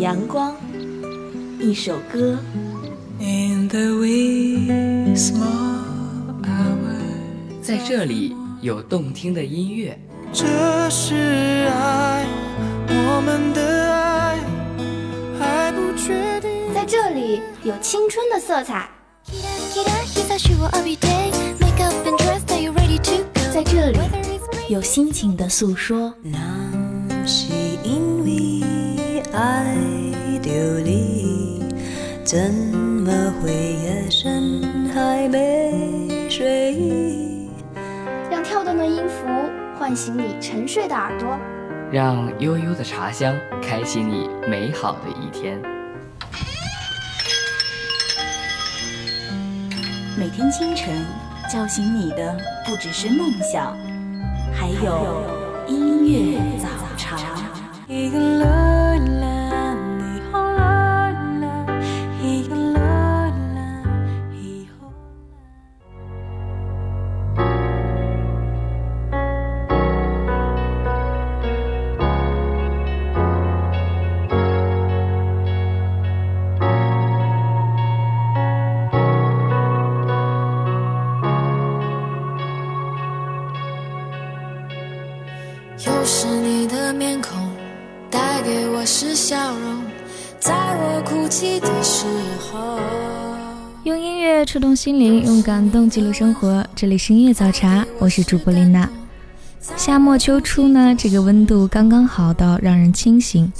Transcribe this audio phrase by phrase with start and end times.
[0.00, 0.56] 缕阳光，
[1.58, 2.38] 一首歌。
[7.60, 10.00] 在这里有动听的音乐。
[10.32, 10.46] 这
[10.88, 12.24] 是爱，
[12.88, 14.38] 我们的爱
[15.38, 16.50] 还不确定。
[16.74, 18.88] 在这里有青春的色彩。
[23.52, 23.98] 在这里
[24.70, 26.14] 有心情的诉说。
[26.22, 26.38] 那
[27.26, 27.52] 是
[27.84, 29.69] 因为爱
[32.30, 33.10] 怎么
[33.42, 34.62] 会夜深
[34.94, 37.50] 还没睡意？
[38.30, 39.26] 让跳动的音符
[39.76, 41.36] 唤醒你沉睡的耳朵，
[41.90, 45.60] 让悠悠的茶香开启你美好的一天。
[50.16, 51.04] 每天清晨
[51.52, 53.76] 叫醒你的不只是梦想，
[54.54, 55.24] 还有
[55.66, 57.18] 音乐早茶。
[94.80, 96.66] 心灵，用感动记录生活。
[96.74, 98.88] 这里是音乐早茶，我是主播琳娜。
[99.76, 103.52] 夏末秋初呢，这个温度刚刚好到让人清醒，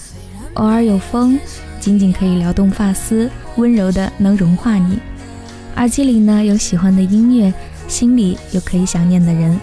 [0.54, 1.38] 偶尔有风，
[1.78, 4.98] 仅仅可以撩动发丝，温柔的能融化你。
[5.76, 7.52] 耳机里呢有喜欢的音乐，
[7.86, 9.60] 心里有可以想念的人。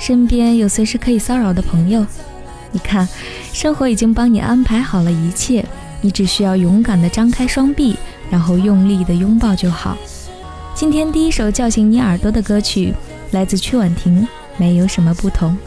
[0.00, 2.04] 身边有随时可以骚扰的朋友，
[2.72, 3.08] 你看，
[3.52, 5.64] 生活已经帮你安排好了一切，
[6.00, 7.94] 你只需要勇敢的张开双臂，
[8.28, 9.96] 然后用力的拥抱就好。
[10.78, 12.94] 今天第一首叫醒你耳朵的歌曲，
[13.32, 14.22] 来自曲婉婷，
[14.56, 15.58] 《没有什么不同》。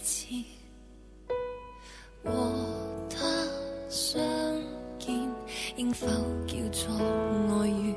[0.00, 0.46] 第几
[1.26, 1.34] 次
[2.24, 2.30] 和
[3.10, 3.18] 他
[3.90, 4.18] 相
[4.98, 5.14] 见，
[5.76, 6.06] 应否
[6.46, 7.94] 叫做爱遇？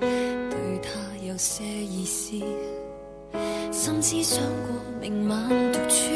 [0.00, 0.90] 对他
[1.24, 2.36] 有些意思，
[3.70, 6.10] 甚至想过明晚独处。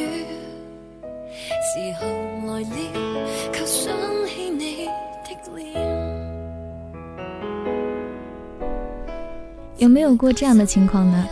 [1.32, 2.08] 时候
[2.48, 3.94] 来了，却想
[4.26, 4.86] 起你
[5.24, 5.60] 的脸。
[9.76, 11.24] 有没有过这样的情况呢？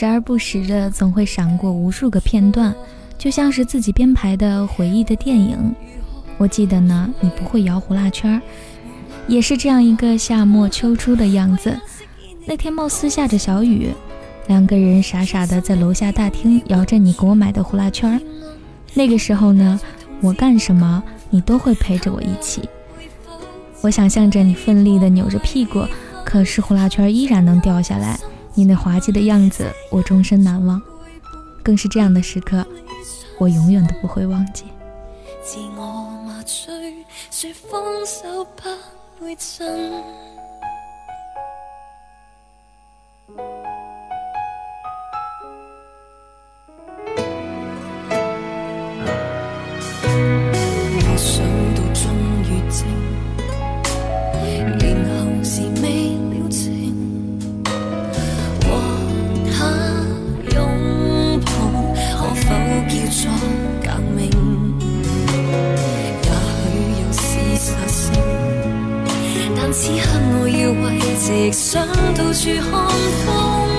[0.00, 2.74] 时而不时的，总会闪过无数个片段，
[3.18, 5.74] 就像是自己编排的回忆的电影。
[6.38, 8.40] 我记得呢，你不会摇呼啦圈儿，
[9.28, 11.78] 也是这样一个夏末秋初的样子。
[12.46, 13.90] 那天貌似下着小雨，
[14.46, 18.18] 两个人傻傻的在楼下大厅摇着你给我买的呼啦圈儿。
[18.94, 19.78] 那个时候呢，
[20.22, 22.66] 我干什么，你都会陪着我一起。
[23.82, 25.84] 我想象着你奋力的扭着屁股。
[26.24, 28.18] 可是呼啦圈依然能掉下来，
[28.54, 30.80] 你那滑稽的样子我终身难忘，
[31.62, 32.66] 更是这样的时刻，
[33.38, 34.64] 我永远都不会忘记。
[35.42, 36.94] 自我麻醉，
[37.30, 39.92] 说放手不会真。
[69.82, 72.86] 此刻我要慰藉，想到处看
[73.24, 73.69] 风。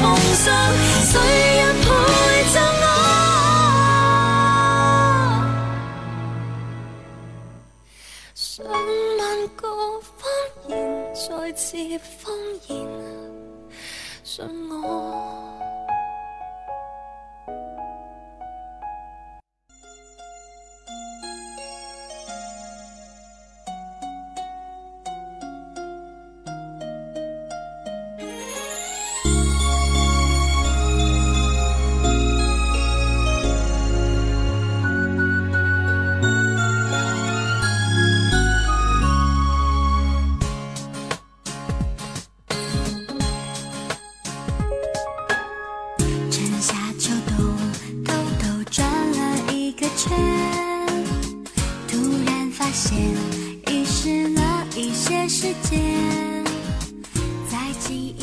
[0.00, 0.54] 梦想，
[1.02, 1.20] 水
[1.56, 1.87] 人。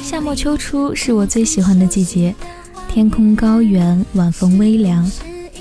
[0.06, 2.36] 夏末秋初是我最喜欢的季节，
[2.88, 5.12] 天空高远，晚风微凉，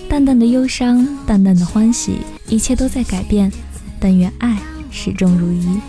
[0.07, 3.51] 淡淡的忧伤，淡淡的欢喜，一切都在改变，
[3.99, 4.59] 但愿爱
[4.91, 5.81] 始终如一。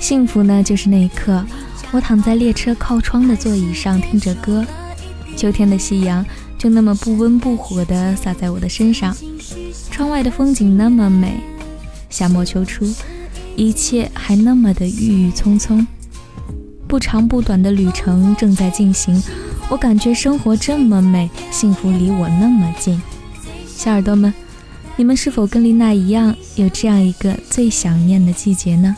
[0.00, 1.44] 幸福呢，就是那一刻，
[1.90, 4.64] 我躺在列车靠窗的座椅上听着歌，
[5.36, 6.24] 秋天的夕阳
[6.56, 9.14] 就那么不温不火地洒在我的身上。
[9.90, 11.38] 窗外的风景那么美，
[12.08, 12.90] 夏末秋初，
[13.56, 15.86] 一切还那么的郁郁葱葱。
[16.92, 19.18] 不长不短的旅程正在进行，
[19.70, 23.00] 我感觉生活这么美，幸福离我那么近。
[23.66, 24.30] 小耳朵们，
[24.96, 28.94] 你们是否跟丽娜一样，有这样一个最想念的季节呢？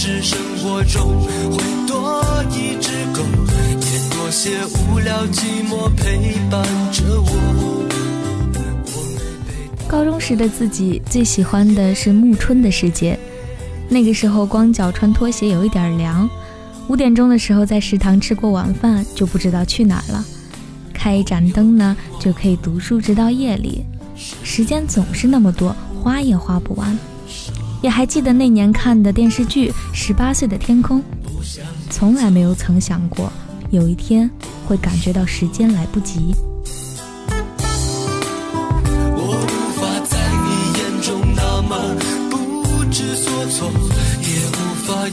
[0.00, 3.20] 是生活中会多一只狗，
[3.80, 6.62] 也多些无聊寂寞陪伴
[6.92, 7.88] 着我
[9.88, 13.18] 高中时的自己最喜欢的是暮春的世界，
[13.88, 16.30] 那个时候光脚穿拖鞋有一点凉。
[16.86, 20.24] 五点钟的时候在食堂吃过晚饭就不知道去哪儿了，
[20.94, 23.84] 开一盏灯呢就可以读书直到夜里，
[24.44, 26.96] 时间总是那么多，花也花不完。
[27.80, 31.00] 也还记得那年看的电视剧《十八岁的天空》，
[31.90, 33.32] 从来没有曾想过
[33.70, 34.30] 有一天
[34.66, 36.34] 会感觉到时间来不及。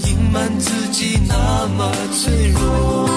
[0.03, 3.09] 隐瞒自己那么脆弱，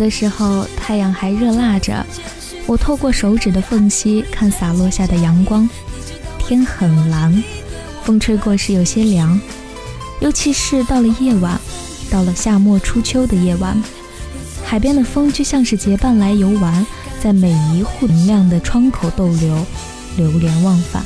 [0.00, 2.04] 的时候太阳还热辣着
[2.66, 5.68] 我透过手指的缝隙看洒落下的阳光。
[6.38, 7.44] 天很蓝
[8.02, 9.38] 风吹过时有些凉
[10.20, 11.60] 尤其是到了夜晚
[12.10, 13.80] 到了夏末初秋的夜晚
[14.64, 16.84] 海边的风就像是结伴来游玩
[17.20, 19.66] 在每一户明亮的窗口逗留
[20.16, 21.04] 流连忘返。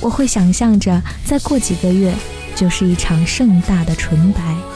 [0.00, 2.12] 我会想象着再过几个月
[2.56, 4.67] 就是一场盛大的纯白。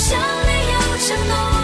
[0.00, 1.59] 像你有承诺。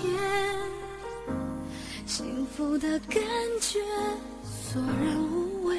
[0.00, 0.12] 天，
[2.06, 3.22] 幸福的感
[3.60, 3.78] 觉
[4.44, 5.78] 索然无味。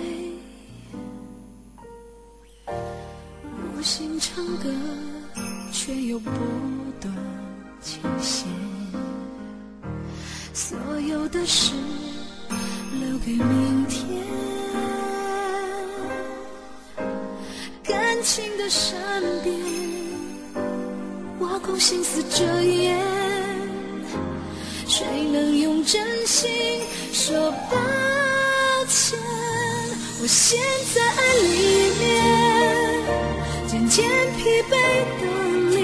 [2.67, 4.69] 无心唱歌，
[5.71, 6.29] 却又不
[6.99, 7.13] 断
[7.81, 8.45] 倾斜。
[10.53, 11.73] 所有的事
[12.99, 14.21] 留给明天。
[17.84, 19.60] 感情的善变，
[21.39, 23.30] 挖空心思遮掩。
[24.93, 26.51] 谁能用真心
[27.13, 27.77] 说抱
[28.89, 29.17] 歉？
[30.21, 30.60] 我陷
[30.93, 32.04] 在爱里面
[33.69, 34.75] 渐渐疲惫
[35.21, 35.23] 的
[35.69, 35.80] 脸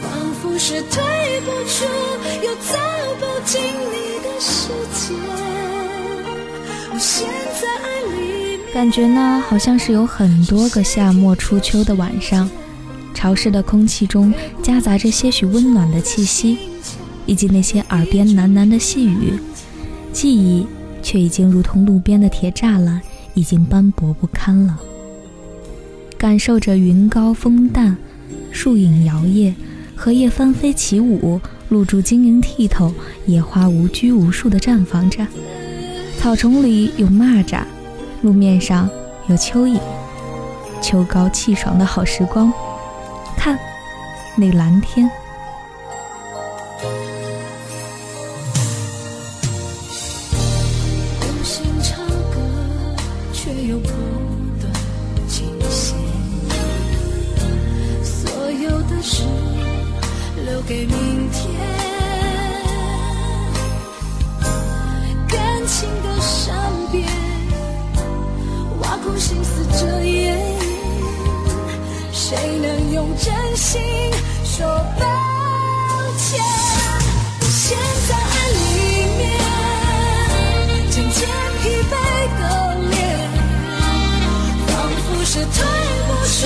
[0.00, 1.02] 仿佛是退
[1.44, 1.84] 不出
[2.42, 2.78] 又走
[3.20, 5.14] 不进你的世界。
[6.94, 7.28] 我陷
[7.60, 12.50] 在爱里面感觉呢好像是有很多个夏末初秋的晚上
[13.12, 16.70] 潮湿的空气中夹杂着些许温暖的气息。
[17.26, 19.34] 以及那些耳边喃喃的细语。
[20.12, 20.66] 记忆
[21.02, 23.00] 却已经如同路边的铁栅栏，
[23.34, 24.78] 已经斑驳不堪了。
[26.16, 27.96] 感受着云高风淡，
[28.50, 29.52] 树影摇曳，
[29.96, 32.92] 荷叶翻飞起舞，露珠晶莹剔透，
[33.26, 35.26] 野花无拘无束地绽放着，
[36.18, 37.62] 草丛里有蚂蚱。
[38.22, 38.88] 路面上
[39.26, 39.78] 有蚯蚓，
[40.80, 42.50] 秋高气爽的好时光。
[43.36, 43.58] 看，
[44.36, 45.10] 那蓝天。
[69.26, 70.36] 心思遮掩，
[72.12, 73.80] 谁能用真心
[74.44, 75.02] 说抱
[76.18, 76.38] 歉？
[77.40, 77.74] 我陷
[78.06, 78.60] 在爱里
[79.16, 79.24] 面，
[80.90, 81.26] 渐渐
[81.62, 81.92] 疲惫
[82.38, 82.42] 的
[82.90, 82.92] 脸，
[84.66, 85.56] 仿佛是退
[86.06, 86.44] 不出，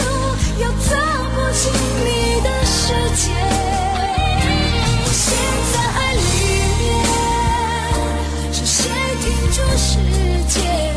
[0.62, 0.94] 又走
[1.34, 1.60] 不进
[2.04, 2.06] 你
[2.42, 3.34] 的世界。
[5.02, 5.26] 我陷
[5.72, 6.16] 在爱里
[6.78, 6.86] 面，
[8.52, 8.78] 是谁
[9.20, 9.98] 停住时
[10.46, 10.87] 间？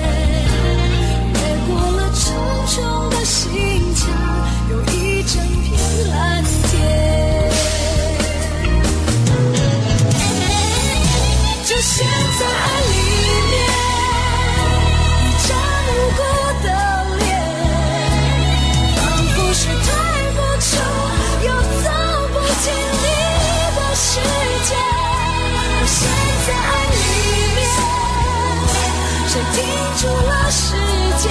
[29.98, 30.74] 住了时
[31.20, 31.30] 间？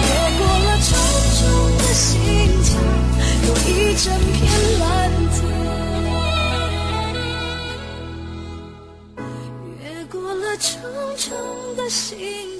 [0.00, 0.90] 越过了重
[1.38, 1.40] 重
[1.78, 2.16] 的心
[2.64, 2.68] 墙，
[3.46, 4.38] 有一整片
[4.80, 4.82] 蓝
[5.34, 5.36] 天。
[9.82, 10.66] 越过了重
[11.16, 11.26] 重
[11.76, 12.57] 的心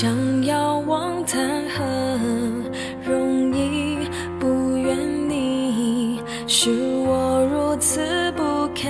[0.00, 1.84] 想要忘谈何
[3.06, 3.98] 容易，
[4.38, 4.96] 不怨
[5.28, 6.70] 你是
[7.06, 8.00] 我如此
[8.32, 8.88] 不堪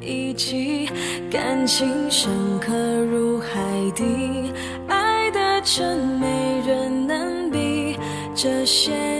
[0.00, 0.88] 一击，
[1.28, 2.72] 感情深刻
[3.10, 3.50] 如海
[3.96, 4.52] 底，
[4.86, 7.96] 爱的真没人能比，
[8.32, 9.19] 这些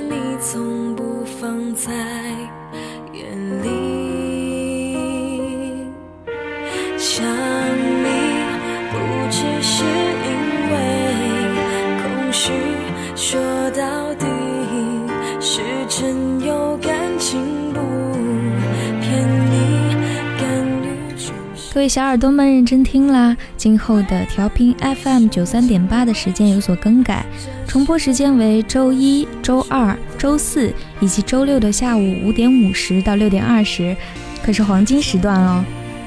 [21.72, 23.36] 各位小耳朵们，认真听啦！
[23.56, 27.24] 今后的调频 FM 九三点八的时间有所更改，
[27.64, 33.96] 重播时间为周一、周二、周四以及周六的下午五点五十到六点二十，
[34.42, 35.64] 可是黄金时段哦。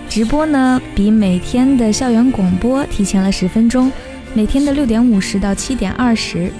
[0.09, 3.89] 直播呢，比每天的校园广播提前了十分钟，
[4.33, 6.51] 每天的六点五十到七点二十。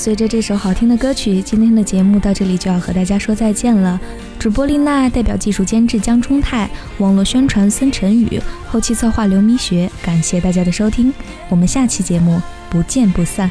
[0.00, 4.00] 随着这首好听的歌曲，今天的节目到这里就要和大家说再见了。
[4.38, 11.12] 主播丽娜代表技术监制江冲泰，网络宣传孙晨宇，后期策划刘咪学，感谢大家的收听，
[11.50, 13.50] 我们下期节目不见不散。